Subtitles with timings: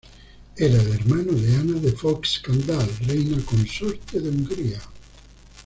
[0.57, 4.81] Era el hermano de Ana de Foix-Candale, reina consorte de Hungría.